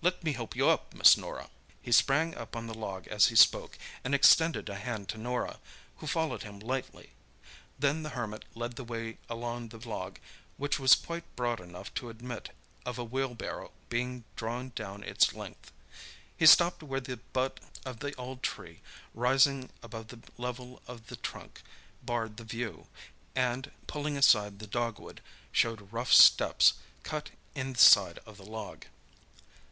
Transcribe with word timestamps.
"Let 0.00 0.22
me 0.22 0.32
help 0.32 0.54
you 0.54 0.68
up, 0.68 0.94
Miss 0.94 1.16
Norah." 1.16 1.50
He 1.82 1.90
sprang 1.90 2.36
up 2.36 2.54
on 2.54 2.68
the 2.68 2.78
log 2.78 3.08
as 3.08 3.26
he 3.26 3.34
spoke, 3.34 3.76
and 4.04 4.14
extended 4.14 4.68
a 4.68 4.76
hand 4.76 5.08
to 5.08 5.18
Norah, 5.18 5.58
who 5.96 6.06
followed 6.06 6.44
him 6.44 6.60
lightly. 6.60 7.14
Then 7.80 8.04
the 8.04 8.10
Hermit 8.10 8.44
led 8.54 8.74
the 8.76 8.84
way 8.84 9.18
along 9.28 9.70
the 9.70 9.78
log, 9.88 10.20
which 10.56 10.78
was 10.78 10.94
quite 10.94 11.24
broad 11.34 11.58
enough 11.60 11.92
to 11.94 12.10
admit 12.10 12.50
of 12.86 12.96
a 12.96 13.02
wheelbarrow 13.02 13.72
being 13.88 14.22
drawn 14.36 14.70
down 14.76 15.02
its 15.02 15.32
length. 15.34 15.72
He 16.36 16.46
stopped 16.46 16.84
where 16.84 17.00
the 17.00 17.16
butt 17.16 17.58
of 17.84 17.98
the 17.98 18.14
old 18.14 18.44
tree, 18.44 18.82
rising 19.14 19.68
above 19.82 20.06
the 20.06 20.20
level 20.38 20.80
of 20.86 21.08
the 21.08 21.16
trunk, 21.16 21.60
barred 22.04 22.36
the 22.36 22.44
view, 22.44 22.86
and 23.34 23.72
pulling 23.88 24.16
aside 24.16 24.60
the 24.60 24.68
dogwood, 24.68 25.20
showed 25.50 25.92
rough 25.92 26.12
steps, 26.12 26.74
cut 27.02 27.30
in 27.56 27.72
the 27.72 27.80
side 27.80 28.18
of 28.18 28.36
the 28.36 28.46
log. 28.48 28.84